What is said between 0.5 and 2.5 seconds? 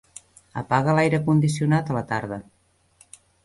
Apaga l'aire condicionat a la tarda.